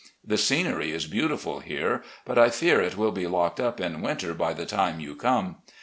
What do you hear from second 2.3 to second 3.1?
I fear it